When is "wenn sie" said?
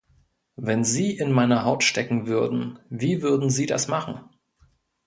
0.55-1.15